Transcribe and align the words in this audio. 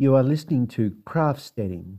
You 0.00 0.14
are 0.14 0.22
listening 0.22 0.68
to 0.68 0.92
Craftsteading. 1.04 1.96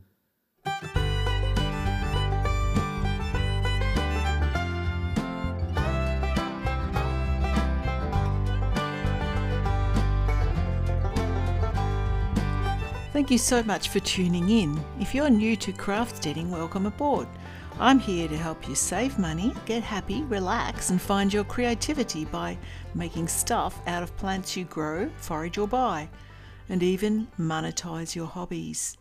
Thank 13.12 13.30
you 13.30 13.36
so 13.36 13.62
much 13.64 13.90
for 13.90 14.00
tuning 14.00 14.48
in. 14.48 14.82
If 14.98 15.14
you're 15.14 15.28
new 15.28 15.54
to 15.56 15.70
Craftsteading, 15.70 16.48
welcome 16.48 16.86
aboard. 16.86 17.28
I'm 17.78 17.98
here 17.98 18.28
to 18.28 18.36
help 18.38 18.66
you 18.66 18.74
save 18.74 19.18
money, 19.18 19.52
get 19.66 19.82
happy, 19.82 20.22
relax, 20.22 20.88
and 20.88 21.02
find 21.02 21.30
your 21.30 21.44
creativity 21.44 22.24
by 22.24 22.56
making 22.94 23.28
stuff 23.28 23.78
out 23.86 24.02
of 24.02 24.16
plants 24.16 24.56
you 24.56 24.64
grow, 24.64 25.10
forage, 25.18 25.58
or 25.58 25.68
buy, 25.68 26.08
and 26.70 26.82
even 26.82 27.26
monetize 27.38 28.14
your 28.14 28.26
hobbies. 28.26 28.96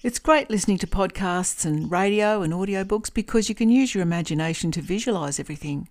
It's 0.00 0.20
great 0.20 0.48
listening 0.48 0.78
to 0.78 0.86
podcasts 0.86 1.66
and 1.66 1.90
radio 1.90 2.42
and 2.42 2.52
audiobooks 2.52 3.12
because 3.12 3.48
you 3.48 3.54
can 3.56 3.68
use 3.68 3.94
your 3.94 4.02
imagination 4.02 4.70
to 4.72 4.80
visualize 4.80 5.40
everything. 5.40 5.88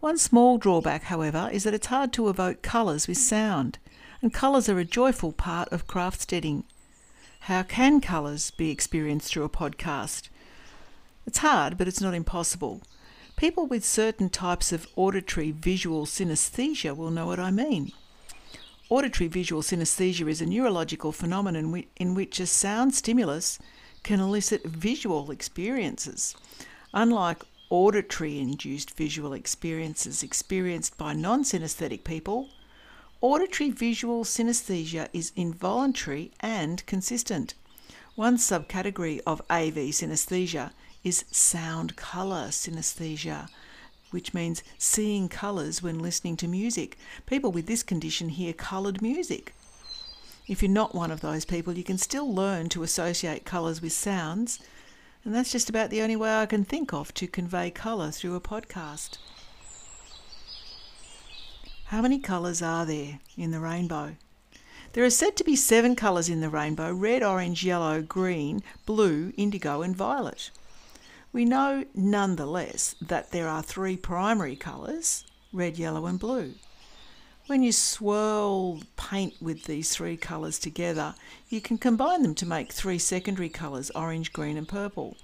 One 0.00 0.16
small 0.16 0.56
drawback, 0.56 1.04
however, 1.04 1.50
is 1.52 1.64
that 1.64 1.74
it's 1.74 1.88
hard 1.88 2.14
to 2.14 2.30
evoke 2.30 2.62
colours 2.62 3.06
with 3.06 3.18
sound, 3.18 3.78
and 4.22 4.32
colours 4.32 4.70
are 4.70 4.78
a 4.78 4.86
joyful 4.86 5.32
part 5.32 5.68
of 5.70 5.86
craftsteading. 5.86 6.64
How 7.40 7.62
can 7.62 8.00
colours 8.00 8.50
be 8.50 8.70
experienced 8.70 9.28
through 9.28 9.44
a 9.44 9.50
podcast? 9.50 10.30
It's 11.26 11.38
hard, 11.38 11.76
but 11.76 11.86
it's 11.86 12.00
not 12.00 12.14
impossible. 12.14 12.80
People 13.36 13.66
with 13.66 13.84
certain 13.84 14.30
types 14.30 14.72
of 14.72 14.88
auditory 14.96 15.50
visual 15.50 16.06
synesthesia 16.06 16.96
will 16.96 17.10
know 17.10 17.26
what 17.26 17.38
I 17.38 17.50
mean. 17.50 17.92
Auditory 18.92 19.26
visual 19.26 19.62
synesthesia 19.62 20.28
is 20.28 20.42
a 20.42 20.44
neurological 20.44 21.12
phenomenon 21.12 21.82
in 21.96 22.14
which 22.14 22.38
a 22.38 22.46
sound 22.46 22.94
stimulus 22.94 23.58
can 24.02 24.20
elicit 24.20 24.66
visual 24.66 25.30
experiences. 25.30 26.36
Unlike 26.92 27.42
auditory 27.70 28.38
induced 28.38 28.90
visual 28.90 29.32
experiences 29.32 30.22
experienced 30.22 30.98
by 30.98 31.14
non 31.14 31.42
synesthetic 31.42 32.04
people, 32.04 32.50
Auditory 33.22 33.70
visual 33.70 34.24
synesthesia 34.24 35.08
is 35.14 35.32
involuntary 35.36 36.30
and 36.40 36.84
consistent. 36.84 37.54
One 38.14 38.36
subcategory 38.36 39.22
of 39.26 39.40
AV 39.48 39.88
synesthesia 39.96 40.72
is 41.02 41.24
sound 41.30 41.96
colour 41.96 42.48
synesthesia, 42.48 43.48
which 44.12 44.32
means 44.32 44.62
seeing 44.78 45.28
colours 45.28 45.82
when 45.82 45.98
listening 45.98 46.36
to 46.36 46.48
music. 46.48 46.96
People 47.26 47.50
with 47.50 47.66
this 47.66 47.82
condition 47.82 48.28
hear 48.28 48.52
coloured 48.52 49.02
music. 49.02 49.54
If 50.46 50.62
you're 50.62 50.70
not 50.70 50.94
one 50.94 51.10
of 51.10 51.20
those 51.20 51.44
people, 51.44 51.74
you 51.74 51.84
can 51.84 51.98
still 51.98 52.32
learn 52.32 52.68
to 52.70 52.82
associate 52.82 53.44
colours 53.44 53.80
with 53.80 53.92
sounds, 53.92 54.58
and 55.24 55.34
that's 55.34 55.52
just 55.52 55.70
about 55.70 55.90
the 55.90 56.02
only 56.02 56.16
way 56.16 56.34
I 56.34 56.46
can 56.46 56.64
think 56.64 56.92
of 56.92 57.14
to 57.14 57.26
convey 57.26 57.70
colour 57.70 58.10
through 58.10 58.34
a 58.34 58.40
podcast. 58.40 59.18
How 61.86 62.02
many 62.02 62.18
colours 62.18 62.62
are 62.62 62.86
there 62.86 63.20
in 63.36 63.50
the 63.50 63.60
rainbow? 63.60 64.16
There 64.94 65.04
are 65.04 65.10
said 65.10 65.36
to 65.36 65.44
be 65.44 65.56
seven 65.56 65.96
colours 65.96 66.28
in 66.28 66.40
the 66.40 66.48
rainbow 66.48 66.92
red, 66.92 67.22
orange, 67.22 67.64
yellow, 67.64 68.02
green, 68.02 68.62
blue, 68.84 69.32
indigo, 69.36 69.82
and 69.82 69.96
violet. 69.96 70.50
We 71.32 71.46
know 71.46 71.86
nonetheless 71.94 72.94
that 73.00 73.30
there 73.30 73.48
are 73.48 73.62
three 73.62 73.96
primary 73.96 74.54
colours 74.54 75.24
red, 75.50 75.78
yellow, 75.78 76.06
and 76.06 76.18
blue. 76.18 76.54
When 77.46 77.62
you 77.62 77.72
swirl 77.72 78.80
paint 78.96 79.34
with 79.40 79.64
these 79.64 79.90
three 79.90 80.16
colours 80.16 80.58
together, 80.58 81.14
you 81.48 81.60
can 81.60 81.76
combine 81.76 82.22
them 82.22 82.34
to 82.36 82.46
make 82.46 82.72
three 82.72 82.98
secondary 82.98 83.48
colours 83.48 83.90
orange, 83.90 84.32
green, 84.32 84.56
and 84.56 84.68
purple. 84.68 85.16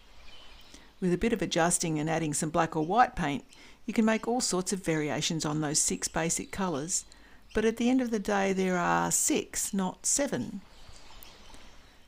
With 1.00 1.12
a 1.12 1.18
bit 1.18 1.32
of 1.32 1.42
adjusting 1.42 1.98
and 1.98 2.10
adding 2.10 2.34
some 2.34 2.50
black 2.50 2.74
or 2.74 2.84
white 2.84 3.14
paint, 3.14 3.44
you 3.86 3.94
can 3.94 4.04
make 4.04 4.26
all 4.26 4.40
sorts 4.40 4.72
of 4.72 4.84
variations 4.84 5.44
on 5.44 5.60
those 5.60 5.78
six 5.78 6.08
basic 6.08 6.50
colours, 6.50 7.04
but 7.54 7.64
at 7.64 7.76
the 7.76 7.88
end 7.88 8.00
of 8.00 8.10
the 8.10 8.18
day, 8.18 8.52
there 8.52 8.76
are 8.76 9.10
six, 9.10 9.72
not 9.72 10.04
seven. 10.04 10.60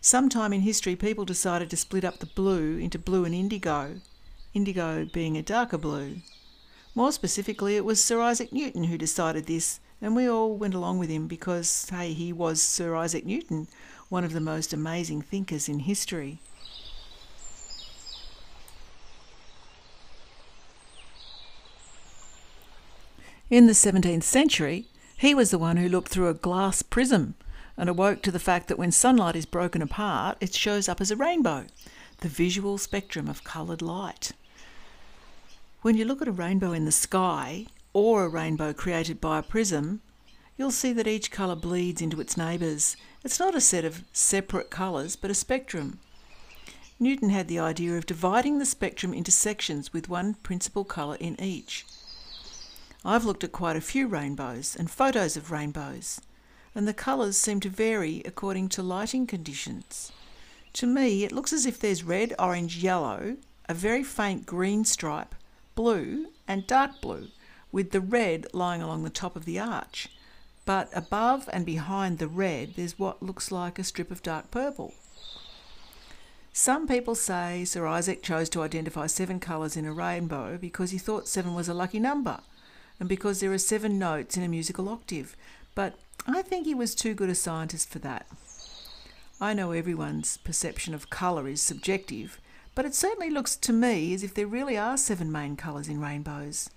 Sometime 0.03 0.55
in 0.55 0.63
history, 0.63 0.97
people 0.97 1.27
decided 1.27 1.69
to 1.69 1.77
split 1.77 2.05
up 2.05 2.21
the 2.21 2.27
blue 2.27 2.79
into 2.79 2.99
blue 2.99 3.27
and 3.27 3.35
indigo, 3.35 4.01
indigo 4.55 5.05
being 5.05 5.37
a 5.37 5.43
darker 5.43 5.77
blue. 5.77 6.17
More 6.95 7.13
specifically, 7.13 7.77
it 7.77 7.85
was 7.85 8.03
Sir 8.03 8.19
Isaac 8.23 8.51
Newton 8.51 8.85
who 8.85 8.97
decided 8.97 9.45
this, 9.45 9.79
and 10.01 10.17
we 10.17 10.27
all 10.27 10.57
went 10.57 10.73
along 10.73 10.99
with 10.99 11.11
him 11.11 11.27
because, 11.27 11.87
hey, 11.91 12.15
he 12.15 12.33
was 12.33 12.63
Sir 12.63 12.97
Isaac 12.97 13.27
Newton, 13.27 13.69
one 14.09 14.25
of 14.25 14.33
the 14.33 14.41
most 14.41 14.73
amazing 14.73 15.21
thinkers 15.21 15.69
in 15.69 15.81
history. 15.81 16.39
In 23.51 23.67
the 23.67 23.75
17th 23.75 24.23
century, 24.23 24.87
he 25.19 25.35
was 25.35 25.51
the 25.51 25.59
one 25.59 25.77
who 25.77 25.91
looked 25.91 26.09
through 26.09 26.29
a 26.29 26.35
glass 26.35 26.81
prism 26.81 27.35
and 27.81 27.89
awoke 27.89 28.21
to 28.21 28.31
the 28.31 28.39
fact 28.39 28.69
that 28.69 28.79
when 28.79 28.93
sunlight 28.93 29.35
is 29.35 29.47
broken 29.47 29.81
apart, 29.81 30.37
it 30.39 30.55
shows 30.55 30.87
up 30.87 31.01
as 31.01 31.11
a 31.11 31.17
rainbow, 31.17 31.65
the 32.19 32.29
visual 32.29 32.77
spectrum 32.77 33.27
of 33.27 33.43
coloured 33.43 33.81
light. 33.81 34.33
When 35.81 35.97
you 35.97 36.05
look 36.05 36.21
at 36.21 36.29
a 36.29 36.33
rainbow 36.33 36.73
in 36.73 36.85
the 36.85 36.93
sky, 36.93 37.65
or 37.95 38.25
a 38.25 38.29
rainbow 38.29 38.75
created 38.75 39.19
by 39.19 39.39
a 39.39 39.43
prism, 39.43 40.03
you'll 40.59 40.71
see 40.71 40.93
that 40.93 41.07
each 41.07 41.31
colour 41.31 41.57
bleeds 41.57 42.03
into 42.03 42.21
its 42.21 42.37
neighbours. 42.37 42.99
It's 43.25 43.41
not 43.41 43.55
a 43.55 43.63
set 43.63 43.87
of 43.87 44.05
separate 44.13 44.69
colours, 44.69 45.17
but 45.17 45.31
a 45.31 45.35
spectrum. 45.35 46.01
Newton 46.99 47.31
had 47.31 47.49
the 47.49 47.59
idea 47.59 47.97
of 47.97 48.05
dividing 48.05 48.59
the 48.59 48.67
spectrum 48.67 49.15
into 49.15 49.31
sections 49.31 49.91
with 49.91 50.11
one 50.11 50.35
principal 50.35 50.85
colour 50.85 51.17
in 51.17 51.41
each. 51.41 51.87
I've 53.07 53.25
looked 53.25 53.43
at 53.43 53.53
quite 53.53 53.77
a 53.77 53.81
few 53.81 54.07
rainbows 54.07 54.77
and 54.79 54.91
photos 54.91 55.35
of 55.35 55.51
rainbows, 55.51 56.21
and 56.81 56.89
the 56.89 56.95
colours 56.95 57.37
seem 57.37 57.61
to 57.61 57.69
vary 57.69 58.23
according 58.25 58.67
to 58.67 58.83
lighting 58.83 59.27
conditions. 59.27 60.13
To 60.73 60.87
me, 60.87 61.25
it 61.25 61.31
looks 61.31 61.53
as 61.53 61.67
if 61.67 61.79
there's 61.79 62.03
red, 62.03 62.33
orange, 62.39 62.79
yellow, 62.79 63.37
a 63.69 63.75
very 63.75 64.03
faint 64.03 64.47
green 64.47 64.87
stripe, 64.87 65.35
blue, 65.75 66.29
and 66.49 66.67
dark 66.67 67.03
blue, 67.03 67.29
with 67.71 67.91
the 67.91 68.01
red 68.01 68.47
lying 68.55 68.81
along 68.81 69.03
the 69.03 69.11
top 69.11 69.37
of 69.37 69.45
the 69.45 69.59
arch. 69.59 70.09
But 70.65 70.89
above 70.95 71.51
and 71.53 71.67
behind 71.67 72.17
the 72.17 72.29
red, 72.29 72.77
there's 72.77 72.99
what 72.99 73.23
looks 73.23 73.53
like 73.53 73.79
a 73.79 73.85
strip 73.85 74.11
of 74.11 74.23
dark 74.23 74.51
purple. 74.51 74.95
Some 76.55 76.89
people 76.89 77.15
say 77.15 77.67
Sir 77.67 77.87
Isaac 77.87 78.23
chose 78.23 78.49
to 78.49 78.63
identify 78.63 79.07
seven 79.07 79.39
colours 79.39 79.77
in 79.77 79.85
a 79.85 79.93
rainbow 79.93 80.57
because 80.57 80.93
he 80.93 80.99
thought 80.99 81.29
seven 81.29 81.53
was 81.53 81.69
a 81.69 81.75
lucky 81.75 82.01
number 82.01 82.41
and 83.01 83.09
because 83.09 83.41
there 83.41 83.53
are 83.53 83.59
seven 83.59 83.99
notes 83.99 84.37
in 84.37 84.43
a 84.43 84.49
musical 84.49 84.89
octave, 84.89 85.35
but 85.75 85.95
I 86.27 86.43
think 86.43 86.67
he 86.67 86.75
was 86.75 86.95
too 86.95 87.15
good 87.15 87.31
a 87.31 87.35
scientist 87.35 87.89
for 87.91 87.99
that. 88.01 88.27
I 89.41 89.55
know 89.55 89.73
everyone's 89.73 90.37
perception 90.37 90.93
of 90.93 91.11
colour 91.11 91.49
is 91.49 91.63
subjective, 91.63 92.39
but 92.75 92.85
it 92.85 92.95
certainly 92.95 93.31
looks 93.31 93.57
to 93.57 93.73
me 93.73 94.13
as 94.15 94.23
if 94.23 94.35
there 94.35 94.47
really 94.47 94.77
are 94.77 94.97
seven 94.97 95.33
main 95.33 95.57
colours 95.57 95.89
in 95.89 96.01
rainbows. 96.01 96.71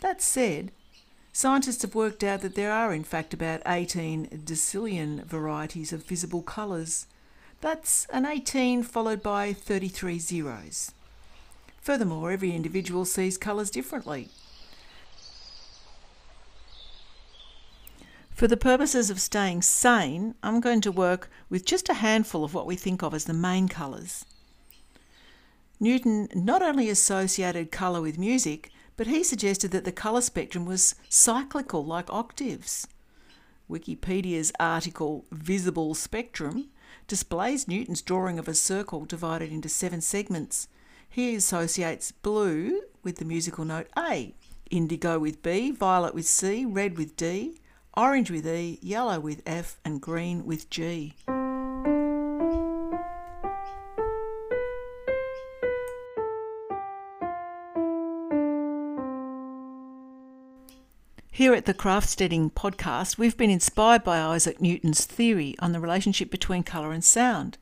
That 0.00 0.22
said, 0.22 0.70
scientists 1.32 1.82
have 1.82 1.94
worked 1.94 2.22
out 2.22 2.42
that 2.42 2.54
there 2.54 2.72
are 2.72 2.92
in 2.92 3.04
fact 3.04 3.34
about 3.34 3.62
18 3.66 4.42
decillion 4.44 5.24
varieties 5.24 5.92
of 5.92 6.04
visible 6.04 6.42
colours. 6.42 7.06
That's 7.60 8.06
an 8.06 8.26
18 8.26 8.82
followed 8.82 9.22
by 9.22 9.52
33 9.52 10.18
zeros. 10.18 10.92
Furthermore, 11.80 12.30
every 12.30 12.54
individual 12.54 13.04
sees 13.04 13.36
colours 13.36 13.70
differently. 13.70 14.28
For 18.42 18.48
the 18.48 18.56
purposes 18.56 19.08
of 19.08 19.20
staying 19.20 19.62
sane, 19.62 20.34
I'm 20.42 20.60
going 20.60 20.80
to 20.80 20.90
work 20.90 21.30
with 21.48 21.64
just 21.64 21.88
a 21.88 21.94
handful 21.94 22.42
of 22.42 22.54
what 22.54 22.66
we 22.66 22.74
think 22.74 23.00
of 23.00 23.14
as 23.14 23.26
the 23.26 23.32
main 23.32 23.68
colours. 23.68 24.24
Newton 25.78 26.28
not 26.34 26.60
only 26.60 26.88
associated 26.88 27.70
colour 27.70 28.00
with 28.00 28.18
music, 28.18 28.72
but 28.96 29.06
he 29.06 29.22
suggested 29.22 29.70
that 29.70 29.84
the 29.84 29.92
colour 29.92 30.20
spectrum 30.20 30.66
was 30.66 30.96
cyclical 31.08 31.84
like 31.84 32.12
octaves. 32.12 32.88
Wikipedia's 33.70 34.50
article 34.58 35.24
Visible 35.30 35.94
Spectrum 35.94 36.68
displays 37.06 37.68
Newton's 37.68 38.02
drawing 38.02 38.40
of 38.40 38.48
a 38.48 38.54
circle 38.54 39.04
divided 39.04 39.52
into 39.52 39.68
seven 39.68 40.00
segments. 40.00 40.66
He 41.08 41.36
associates 41.36 42.10
blue 42.10 42.82
with 43.04 43.18
the 43.18 43.24
musical 43.24 43.64
note 43.64 43.86
A, 43.96 44.34
indigo 44.68 45.20
with 45.20 45.44
B, 45.44 45.70
violet 45.70 46.12
with 46.12 46.26
C, 46.26 46.64
red 46.64 46.98
with 46.98 47.16
D, 47.16 47.60
orange 47.94 48.30
with 48.30 48.46
E, 48.46 48.78
yellow 48.80 49.20
with 49.20 49.42
F, 49.46 49.78
and 49.84 50.00
green 50.00 50.44
with 50.46 50.70
G. 50.70 51.14
Here 61.34 61.54
at 61.54 61.64
the 61.64 61.74
Craftsteading 61.74 62.52
podcast, 62.52 63.18
we've 63.18 63.36
been 63.36 63.50
inspired 63.50 64.04
by 64.04 64.20
Isaac 64.20 64.60
Newton's 64.60 65.04
theory 65.04 65.56
on 65.58 65.72
the 65.72 65.80
relationship 65.80 66.30
between 66.30 66.62
colour 66.62 66.92
and 66.92 67.02
sound. 67.02 67.58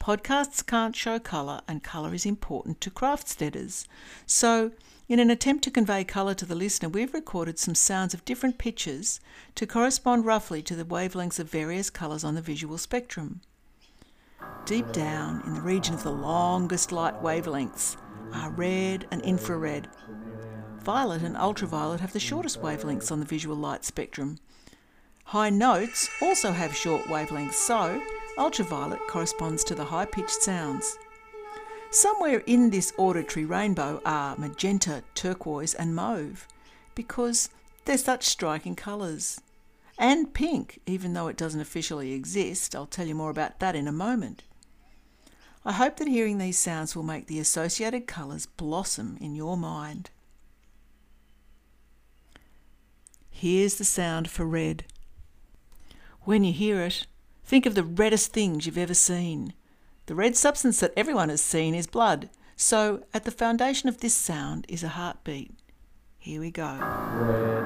Podcasts 0.00 0.64
can't 0.66 0.94
show 0.94 1.18
colour, 1.18 1.62
and 1.66 1.82
colour 1.82 2.14
is 2.14 2.26
important 2.26 2.80
to 2.80 2.90
craftsteaders. 2.90 3.86
So, 4.26 4.72
in 5.08 5.18
an 5.18 5.30
attempt 5.30 5.64
to 5.64 5.70
convey 5.70 6.04
colour 6.04 6.34
to 6.34 6.46
the 6.46 6.54
listener, 6.54 6.88
we've 6.88 7.14
recorded 7.14 7.58
some 7.58 7.74
sounds 7.74 8.14
of 8.14 8.24
different 8.24 8.58
pitches 8.58 9.20
to 9.54 9.66
correspond 9.66 10.24
roughly 10.24 10.62
to 10.62 10.76
the 10.76 10.84
wavelengths 10.84 11.38
of 11.38 11.50
various 11.50 11.90
colours 11.90 12.24
on 12.24 12.34
the 12.34 12.42
visual 12.42 12.78
spectrum. 12.78 13.40
Deep 14.66 14.92
down 14.92 15.42
in 15.46 15.54
the 15.54 15.62
region 15.62 15.94
of 15.94 16.02
the 16.02 16.12
longest 16.12 16.92
light 16.92 17.22
wavelengths 17.22 17.96
are 18.32 18.50
red 18.50 19.06
and 19.10 19.22
infrared, 19.22 19.88
Violet 20.84 21.22
and 21.22 21.34
ultraviolet 21.38 22.00
have 22.00 22.12
the 22.12 22.20
shortest 22.20 22.60
wavelengths 22.60 23.10
on 23.10 23.18
the 23.18 23.24
visual 23.24 23.56
light 23.56 23.86
spectrum. 23.86 24.36
High 25.24 25.48
notes 25.48 26.10
also 26.20 26.52
have 26.52 26.76
short 26.76 27.04
wavelengths, 27.04 27.54
so 27.54 28.02
ultraviolet 28.38 29.00
corresponds 29.08 29.64
to 29.64 29.74
the 29.74 29.84
high 29.84 30.06
pitched 30.06 30.42
sounds. 30.42 30.98
Somewhere 31.90 32.42
in 32.46 32.70
this 32.70 32.92
auditory 32.96 33.44
rainbow 33.44 34.00
are 34.04 34.36
magenta, 34.36 35.04
turquoise, 35.14 35.74
and 35.74 35.94
mauve 35.94 36.48
because 36.94 37.50
they're 37.84 37.98
such 37.98 38.24
striking 38.24 38.74
colours. 38.74 39.40
And 39.96 40.34
pink, 40.34 40.80
even 40.86 41.12
though 41.12 41.28
it 41.28 41.36
doesn't 41.36 41.60
officially 41.60 42.12
exist. 42.12 42.74
I'll 42.74 42.86
tell 42.86 43.06
you 43.06 43.14
more 43.14 43.30
about 43.30 43.60
that 43.60 43.76
in 43.76 43.86
a 43.86 43.92
moment. 43.92 44.42
I 45.64 45.72
hope 45.72 45.96
that 45.96 46.08
hearing 46.08 46.38
these 46.38 46.58
sounds 46.58 46.94
will 46.94 47.04
make 47.04 47.26
the 47.26 47.38
associated 47.38 48.06
colours 48.06 48.46
blossom 48.46 49.16
in 49.20 49.34
your 49.34 49.56
mind. 49.56 50.10
Here's 53.30 53.76
the 53.76 53.84
sound 53.84 54.28
for 54.30 54.44
red. 54.44 54.84
When 56.22 56.44
you 56.44 56.52
hear 56.52 56.82
it, 56.82 57.06
think 57.44 57.66
of 57.66 57.74
the 57.74 57.84
reddest 57.84 58.32
things 58.32 58.66
you've 58.66 58.78
ever 58.78 58.94
seen. 58.94 59.52
The 60.06 60.14
red 60.14 60.36
substance 60.36 60.80
that 60.80 60.92
everyone 60.96 61.28
has 61.28 61.40
seen 61.40 61.74
is 61.74 61.86
blood, 61.86 62.30
so 62.56 63.04
at 63.12 63.24
the 63.24 63.30
foundation 63.30 63.88
of 63.88 63.98
this 64.00 64.14
sound 64.14 64.66
is 64.68 64.82
a 64.82 64.88
heartbeat. 64.88 65.52
Here 66.18 66.40
we 66.40 66.50
go. 66.50 66.64
Red, 66.64 67.64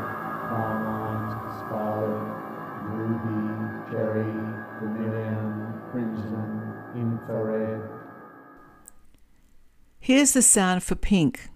carmine, 0.48 1.30
scarlet, 1.58 2.38
ruby, 2.84 3.90
cherry, 3.90 4.32
vermilion, 4.80 5.80
crimson, 5.90 6.74
infrared. 6.96 7.88
Here's 10.00 10.32
the 10.32 10.42
sound 10.42 10.82
for 10.82 10.94
pink. 10.94 11.50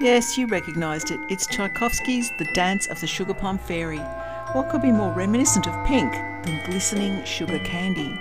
Yes, 0.00 0.38
you 0.38 0.46
recognised 0.46 1.10
it. 1.10 1.18
It's 1.28 1.44
Tchaikovsky's 1.44 2.30
The 2.38 2.44
Dance 2.54 2.86
of 2.86 3.00
the 3.00 3.06
Sugar 3.08 3.34
Plum 3.34 3.58
Fairy. 3.58 3.98
What 4.52 4.68
could 4.68 4.80
be 4.80 4.92
more 4.92 5.12
reminiscent 5.12 5.66
of 5.66 5.86
pink 5.86 6.12
than 6.44 6.64
glistening 6.66 7.24
sugar 7.24 7.58
candy? 7.58 8.16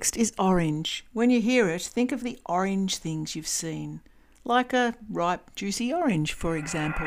Next 0.00 0.16
is 0.16 0.32
orange. 0.38 1.04
When 1.12 1.28
you 1.28 1.42
hear 1.42 1.68
it, 1.68 1.82
think 1.82 2.10
of 2.10 2.22
the 2.22 2.38
orange 2.46 2.96
things 2.96 3.36
you've 3.36 3.46
seen, 3.46 4.00
like 4.46 4.72
a 4.72 4.94
ripe, 5.10 5.54
juicy 5.54 5.92
orange, 5.92 6.32
for 6.32 6.56
example. 6.56 7.04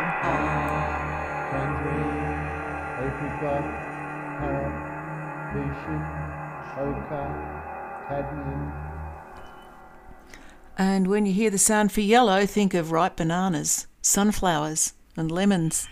And 10.78 11.08
when 11.08 11.26
you 11.26 11.34
hear 11.34 11.50
the 11.50 11.58
sound 11.58 11.92
for 11.92 12.02
yellow, 12.02 12.46
think 12.46 12.76
of 12.76 12.92
ripe 12.92 13.16
bananas, 13.16 13.88
sunflowers, 14.04 14.94
and 15.18 15.32
lemons. 15.32 15.88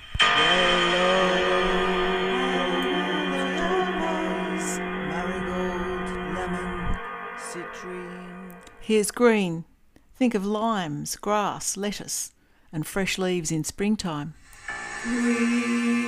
Here's 8.79 9.11
green. 9.11 9.65
Think 10.15 10.35
of 10.35 10.45
limes, 10.45 11.15
grass, 11.15 11.77
lettuce, 11.77 12.31
and 12.71 12.85
fresh 12.85 13.17
leaves 13.17 13.51
in 13.51 13.63
springtime. 13.63 14.33
Green, 15.03 16.07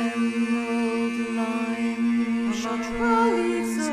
emerald, 0.00 1.12
lime, 1.36 2.52
chartreuse, 2.52 3.88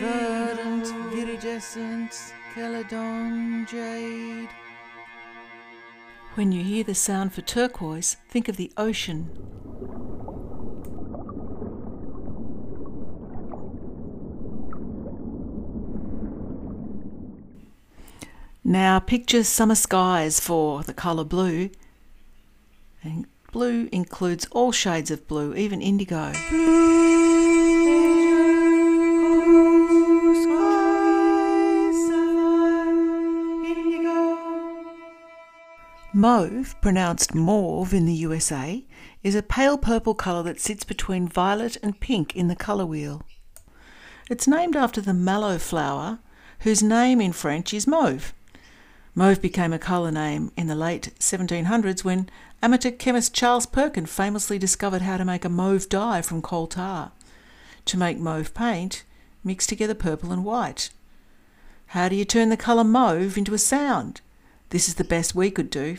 verdant, 0.00 0.86
viridescent, 1.12 2.32
celadon, 2.54 3.66
jade. 3.68 4.48
When 6.34 6.52
you 6.52 6.62
hear 6.62 6.84
the 6.84 6.94
sound 6.94 7.32
for 7.32 7.40
turquoise, 7.42 8.16
think 8.28 8.48
of 8.48 8.56
the 8.56 8.70
ocean. 8.76 9.55
Now 18.68 18.98
picture 18.98 19.44
summer 19.44 19.76
skies 19.76 20.40
for 20.40 20.82
the 20.82 20.92
colour 20.92 21.22
blue. 21.22 21.70
And 23.00 23.28
blue 23.52 23.88
includes 23.92 24.44
all 24.50 24.72
shades 24.72 25.08
of 25.12 25.28
blue, 25.28 25.54
even 25.54 25.80
indigo. 25.80 26.32
Mauve, 36.12 36.74
pronounced 36.80 37.36
mauve 37.36 37.94
in 37.94 38.04
the 38.04 38.14
USA, 38.14 38.84
is 39.22 39.36
a 39.36 39.44
pale 39.44 39.78
purple 39.78 40.16
colour 40.16 40.42
that 40.42 40.60
sits 40.60 40.82
between 40.82 41.28
violet 41.28 41.76
and 41.84 42.00
pink 42.00 42.34
in 42.34 42.48
the 42.48 42.56
colour 42.56 42.84
wheel. 42.84 43.22
It's 44.28 44.48
named 44.48 44.74
after 44.74 45.00
the 45.00 45.14
mallow 45.14 45.58
flower, 45.58 46.18
whose 46.60 46.82
name 46.82 47.20
in 47.20 47.32
French 47.32 47.72
is 47.72 47.86
mauve. 47.86 48.32
Mauve 49.18 49.40
became 49.40 49.72
a 49.72 49.78
colour 49.78 50.10
name 50.10 50.52
in 50.58 50.66
the 50.66 50.74
late 50.74 51.10
1700s 51.18 52.04
when 52.04 52.28
amateur 52.60 52.90
chemist 52.90 53.32
Charles 53.32 53.64
Perkin 53.64 54.04
famously 54.04 54.58
discovered 54.58 55.00
how 55.00 55.16
to 55.16 55.24
make 55.24 55.42
a 55.42 55.48
mauve 55.48 55.88
dye 55.88 56.20
from 56.20 56.42
coal 56.42 56.66
tar. 56.66 57.12
To 57.86 57.96
make 57.96 58.18
mauve 58.18 58.52
paint, 58.52 59.04
mix 59.42 59.66
together 59.66 59.94
purple 59.94 60.32
and 60.32 60.44
white. 60.44 60.90
How 61.86 62.10
do 62.10 62.14
you 62.14 62.26
turn 62.26 62.50
the 62.50 62.58
colour 62.58 62.84
mauve 62.84 63.38
into 63.38 63.54
a 63.54 63.58
sound? 63.58 64.20
This 64.68 64.86
is 64.86 64.96
the 64.96 65.02
best 65.02 65.34
we 65.34 65.50
could 65.50 65.70
do. 65.70 65.96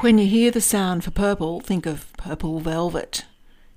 When 0.00 0.16
you 0.16 0.26
hear 0.26 0.50
the 0.50 0.62
sound 0.62 1.04
for 1.04 1.10
purple, 1.10 1.60
think 1.60 1.84
of 1.84 2.10
purple 2.16 2.58
velvet, 2.60 3.26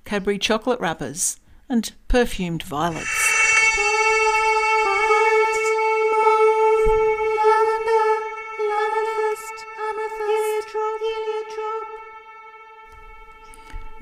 Cadbury 0.06 0.38
chocolate 0.38 0.80
wrappers, 0.80 1.36
and 1.70 1.92
perfumed 2.08 2.64
violets. 2.64 3.08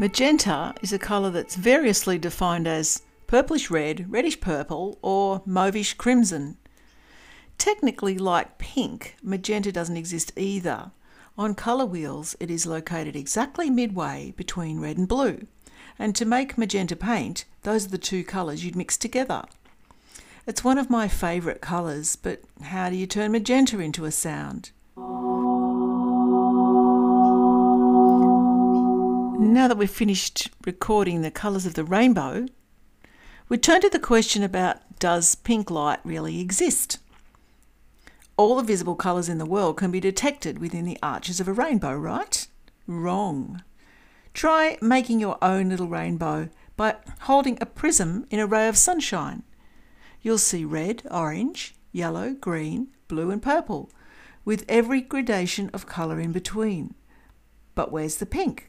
Magenta 0.00 0.74
is 0.80 0.92
a 0.92 0.98
colour 0.98 1.30
that's 1.30 1.56
variously 1.56 2.18
defined 2.18 2.66
as 2.66 3.02
purplish 3.26 3.68
red, 3.68 4.10
reddish 4.10 4.40
purple, 4.40 4.98
or 5.02 5.42
mauvish 5.44 5.96
crimson. 5.96 6.56
Technically, 7.58 8.16
like 8.16 8.58
pink, 8.58 9.16
magenta 9.22 9.72
doesn't 9.72 9.96
exist 9.96 10.32
either. 10.36 10.92
On 11.36 11.54
colour 11.54 11.84
wheels, 11.84 12.36
it 12.40 12.50
is 12.50 12.64
located 12.64 13.14
exactly 13.16 13.68
midway 13.70 14.32
between 14.36 14.80
red 14.80 14.96
and 14.96 15.06
blue. 15.08 15.46
And 15.98 16.14
to 16.14 16.24
make 16.24 16.56
magenta 16.56 16.96
paint, 16.96 17.44
those 17.62 17.86
are 17.86 17.90
the 17.90 17.98
two 17.98 18.22
colours 18.22 18.64
you'd 18.64 18.76
mix 18.76 18.96
together. 18.96 19.44
It's 20.46 20.64
one 20.64 20.78
of 20.78 20.88
my 20.88 21.08
favourite 21.08 21.60
colours, 21.60 22.16
but 22.16 22.42
how 22.62 22.88
do 22.88 22.96
you 22.96 23.06
turn 23.06 23.32
magenta 23.32 23.80
into 23.80 24.04
a 24.04 24.10
sound? 24.10 24.70
Now 29.40 29.66
that 29.66 29.76
we've 29.76 29.90
finished 29.90 30.50
recording 30.64 31.22
the 31.22 31.30
colours 31.30 31.66
of 31.66 31.74
the 31.74 31.84
rainbow, 31.84 32.46
we 33.48 33.58
turn 33.58 33.80
to 33.80 33.90
the 33.90 33.98
question 33.98 34.42
about 34.42 34.78
does 34.98 35.34
pink 35.34 35.70
light 35.70 36.00
really 36.04 36.40
exist? 36.40 36.98
All 38.36 38.56
the 38.56 38.62
visible 38.62 38.94
colours 38.94 39.28
in 39.28 39.38
the 39.38 39.46
world 39.46 39.76
can 39.76 39.90
be 39.90 40.00
detected 40.00 40.58
within 40.58 40.84
the 40.84 40.98
arches 41.02 41.40
of 41.40 41.48
a 41.48 41.52
rainbow, 41.52 41.94
right? 41.94 42.46
Wrong. 42.86 43.62
Try 44.38 44.78
making 44.80 45.18
your 45.18 45.36
own 45.42 45.70
little 45.70 45.88
rainbow 45.88 46.48
by 46.76 46.94
holding 47.22 47.58
a 47.60 47.66
prism 47.66 48.24
in 48.30 48.38
a 48.38 48.46
ray 48.46 48.68
of 48.68 48.78
sunshine. 48.78 49.42
You'll 50.22 50.38
see 50.38 50.64
red, 50.64 51.02
orange, 51.10 51.74
yellow, 51.90 52.34
green, 52.34 52.86
blue, 53.08 53.32
and 53.32 53.42
purple, 53.42 53.90
with 54.44 54.64
every 54.68 55.00
gradation 55.00 55.70
of 55.74 55.88
colour 55.88 56.20
in 56.20 56.30
between. 56.30 56.94
But 57.74 57.90
where's 57.90 58.18
the 58.18 58.26
pink? 58.26 58.68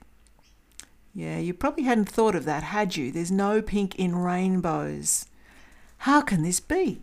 Yeah, 1.13 1.37
you 1.37 1.53
probably 1.53 1.83
hadn't 1.83 2.09
thought 2.09 2.33
of 2.33 2.45
that, 2.45 2.63
had 2.63 2.95
you? 2.95 3.11
There's 3.11 3.29
no 3.29 3.61
pink 3.61 3.93
in 3.93 4.15
rainbows. 4.15 5.27
How 5.99 6.21
can 6.21 6.41
this 6.41 6.59
be? 6.59 6.99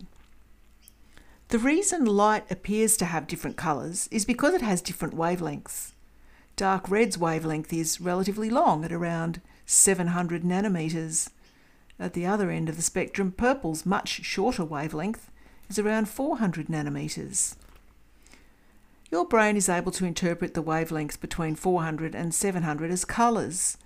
The 1.47 1.59
reason 1.59 2.03
light 2.03 2.51
appears 2.51 2.97
to 2.97 3.05
have 3.05 3.27
different 3.27 3.55
colours 3.55 4.09
is 4.11 4.25
because 4.25 4.53
it 4.53 4.61
has 4.61 4.81
different 4.81 5.15
wavelengths. 5.15 5.93
Dark 6.57 6.89
red's 6.89 7.19
wavelength 7.19 7.71
is 7.71 8.01
relatively 8.01 8.49
long 8.49 8.83
at 8.83 8.91
around 8.91 9.41
700 9.67 10.41
nanometers. 10.41 11.29
At 11.99 12.13
the 12.13 12.25
other 12.25 12.49
end 12.49 12.67
of 12.67 12.77
the 12.77 12.81
spectrum, 12.81 13.31
purple's 13.31 13.85
much 13.85 14.25
shorter 14.25 14.65
wavelength 14.65 15.29
is 15.69 15.77
around 15.77 16.09
400 16.09 16.65
nanometers. 16.65 17.55
Your 19.11 19.23
brain 19.23 19.55
is 19.55 19.69
able 19.69 19.91
to 19.91 20.05
interpret 20.05 20.55
the 20.55 20.63
wavelengths 20.63 21.19
between 21.19 21.53
400 21.53 22.15
and 22.15 22.33
700 22.33 22.89
as 22.89 23.05
colours. 23.05 23.77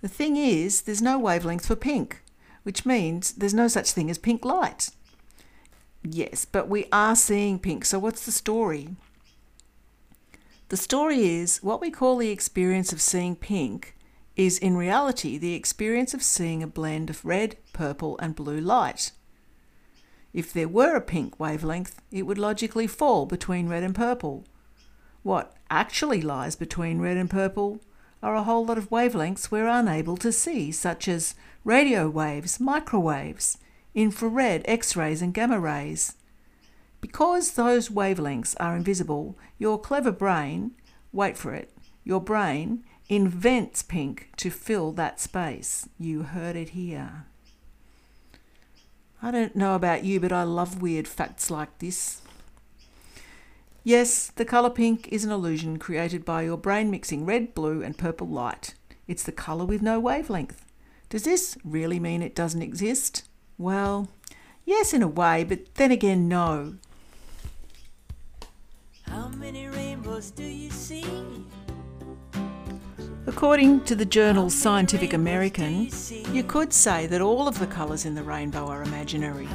The 0.00 0.08
thing 0.08 0.36
is, 0.36 0.82
there's 0.82 1.02
no 1.02 1.18
wavelength 1.18 1.66
for 1.66 1.74
pink, 1.74 2.22
which 2.62 2.86
means 2.86 3.32
there's 3.32 3.52
no 3.52 3.66
such 3.66 3.90
thing 3.90 4.10
as 4.10 4.18
pink 4.18 4.44
light. 4.44 4.90
Yes, 6.04 6.44
but 6.44 6.68
we 6.68 6.86
are 6.92 7.16
seeing 7.16 7.58
pink, 7.58 7.84
so 7.84 7.98
what's 7.98 8.24
the 8.24 8.30
story? 8.30 8.90
The 10.68 10.76
story 10.76 11.28
is 11.28 11.58
what 11.62 11.80
we 11.80 11.92
call 11.92 12.16
the 12.16 12.30
experience 12.30 12.92
of 12.92 13.00
seeing 13.00 13.36
pink 13.36 13.96
is 14.34 14.58
in 14.58 14.76
reality 14.76 15.38
the 15.38 15.54
experience 15.54 16.12
of 16.12 16.24
seeing 16.24 16.60
a 16.60 16.66
blend 16.66 17.08
of 17.08 17.24
red, 17.24 17.56
purple, 17.72 18.18
and 18.18 18.34
blue 18.34 18.58
light. 18.58 19.12
If 20.32 20.52
there 20.52 20.66
were 20.66 20.96
a 20.96 21.00
pink 21.00 21.38
wavelength, 21.38 22.02
it 22.10 22.24
would 22.24 22.36
logically 22.36 22.88
fall 22.88 23.26
between 23.26 23.68
red 23.68 23.84
and 23.84 23.94
purple. 23.94 24.44
What 25.22 25.54
actually 25.70 26.20
lies 26.20 26.56
between 26.56 27.00
red 27.00 27.16
and 27.16 27.30
purple 27.30 27.80
are 28.20 28.34
a 28.34 28.42
whole 28.42 28.66
lot 28.66 28.76
of 28.76 28.90
wavelengths 28.90 29.52
we're 29.52 29.68
unable 29.68 30.16
to 30.16 30.32
see, 30.32 30.72
such 30.72 31.06
as 31.06 31.36
radio 31.62 32.08
waves, 32.08 32.58
microwaves, 32.58 33.56
infrared, 33.94 34.62
X 34.64 34.96
rays, 34.96 35.22
and 35.22 35.32
gamma 35.32 35.60
rays. 35.60 36.14
Because 37.00 37.52
those 37.52 37.88
wavelengths 37.88 38.54
are 38.58 38.76
invisible, 38.76 39.38
your 39.58 39.78
clever 39.78 40.12
brain, 40.12 40.72
wait 41.12 41.36
for 41.36 41.54
it, 41.54 41.72
your 42.04 42.20
brain 42.20 42.84
invents 43.08 43.82
pink 43.82 44.30
to 44.36 44.50
fill 44.50 44.92
that 44.92 45.20
space. 45.20 45.88
You 45.98 46.22
heard 46.22 46.56
it 46.56 46.70
here. 46.70 47.26
I 49.22 49.30
don't 49.30 49.56
know 49.56 49.74
about 49.74 50.04
you, 50.04 50.20
but 50.20 50.32
I 50.32 50.42
love 50.42 50.82
weird 50.82 51.08
facts 51.08 51.50
like 51.50 51.78
this. 51.78 52.20
Yes, 53.84 54.32
the 54.34 54.44
colour 54.44 54.70
pink 54.70 55.08
is 55.12 55.24
an 55.24 55.30
illusion 55.30 55.78
created 55.78 56.24
by 56.24 56.42
your 56.42 56.56
brain 56.56 56.90
mixing 56.90 57.24
red, 57.24 57.54
blue, 57.54 57.82
and 57.82 57.96
purple 57.96 58.26
light. 58.26 58.74
It's 59.06 59.22
the 59.22 59.32
colour 59.32 59.64
with 59.64 59.80
no 59.80 60.00
wavelength. 60.00 60.64
Does 61.08 61.22
this 61.22 61.56
really 61.64 62.00
mean 62.00 62.20
it 62.20 62.34
doesn't 62.34 62.62
exist? 62.62 63.28
Well, 63.58 64.08
yes, 64.64 64.92
in 64.92 65.02
a 65.02 65.08
way, 65.08 65.44
but 65.44 65.76
then 65.76 65.92
again, 65.92 66.28
no. 66.28 66.74
How 69.26 69.32
many 69.38 69.66
rainbows 69.66 70.30
do 70.30 70.44
you 70.44 70.70
see? 70.70 71.04
According 73.26 73.80
to 73.86 73.96
the 73.96 74.04
journal 74.04 74.48
Scientific 74.50 75.14
American, 75.14 75.90
you 76.32 76.44
could 76.44 76.72
say 76.72 77.08
that 77.08 77.20
all 77.20 77.48
of 77.48 77.58
the 77.58 77.66
colours 77.66 78.04
in 78.04 78.14
the 78.14 78.22
rainbow 78.22 78.68
are 78.68 78.84
imaginary 78.84 79.48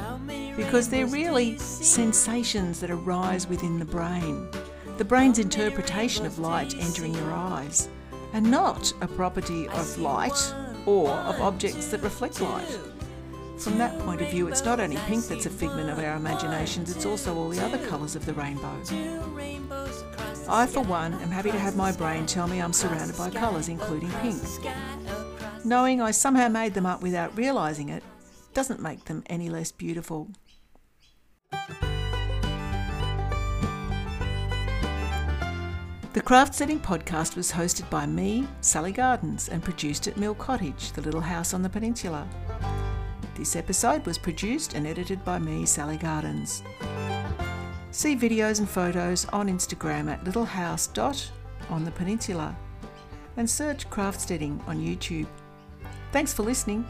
because 0.56 0.90
they're 0.90 1.06
really 1.06 1.56
sensations 1.56 2.80
that 2.80 2.90
arise 2.90 3.48
within 3.48 3.78
the 3.78 3.86
brain, 3.86 4.46
the 4.98 5.06
brain's 5.06 5.38
interpretation 5.38 6.26
of 6.26 6.38
light 6.38 6.74
entering 6.78 7.14
your 7.14 7.32
eyes, 7.32 7.88
and 8.34 8.50
not 8.50 8.92
a 9.00 9.08
property 9.08 9.68
of 9.68 9.98
light 9.98 10.54
or 10.84 11.08
of 11.12 11.40
objects 11.40 11.86
that 11.86 12.02
reflect 12.02 12.42
light. 12.42 12.78
From 13.58 13.78
that 13.78 13.98
point 14.00 14.20
of 14.20 14.30
view, 14.30 14.48
it's 14.48 14.64
not 14.64 14.80
only 14.80 14.96
pink 15.06 15.26
that's 15.26 15.46
a 15.46 15.50
figment 15.50 15.88
of 15.90 15.98
our 15.98 16.16
imaginations, 16.16 16.94
it's 16.94 17.06
also 17.06 17.36
all 17.36 17.48
the 17.48 17.64
other 17.64 17.78
colours 17.86 18.16
of 18.16 18.26
the 18.26 18.34
rainbow. 18.34 18.82
I, 20.48 20.66
for 20.66 20.82
one, 20.82 21.14
am 21.14 21.30
happy 21.30 21.52
to 21.52 21.58
have 21.58 21.76
my 21.76 21.92
brain 21.92 22.26
tell 22.26 22.48
me 22.48 22.60
I'm 22.60 22.72
surrounded 22.72 23.16
by 23.16 23.30
colours, 23.30 23.68
including 23.68 24.10
pink. 24.20 24.42
Knowing 25.64 26.00
I 26.00 26.10
somehow 26.10 26.48
made 26.48 26.74
them 26.74 26.86
up 26.86 27.02
without 27.02 27.36
realising 27.36 27.88
it 27.88 28.02
doesn't 28.52 28.80
make 28.80 29.04
them 29.04 29.22
any 29.26 29.48
less 29.48 29.70
beautiful. 29.70 30.28
The 36.12 36.20
Craftsteading 36.20 36.80
podcast 36.80 37.36
was 37.36 37.50
hosted 37.50 37.88
by 37.88 38.04
me, 38.04 38.46
Sally 38.60 38.92
Gardens, 38.92 39.48
and 39.48 39.62
produced 39.62 40.06
at 40.08 40.18
Mill 40.18 40.34
Cottage, 40.34 40.92
the 40.92 41.00
little 41.00 41.22
house 41.22 41.54
on 41.54 41.62
the 41.62 41.70
peninsula. 41.70 42.28
This 43.42 43.56
episode 43.56 44.06
was 44.06 44.18
produced 44.18 44.74
and 44.74 44.86
edited 44.86 45.24
by 45.24 45.40
me, 45.40 45.66
Sally 45.66 45.96
Gardens. 45.96 46.62
See 47.90 48.14
videos 48.14 48.60
and 48.60 48.70
photos 48.70 49.24
on 49.30 49.48
Instagram 49.48 50.08
at 50.08 50.22
littlehouse.on 50.22 51.84
the 51.84 51.90
peninsula 51.90 52.56
and 53.36 53.50
search 53.50 53.90
Craftsteading 53.90 54.64
on 54.68 54.78
YouTube. 54.78 55.26
Thanks 56.12 56.32
for 56.32 56.44
listening. 56.44 56.86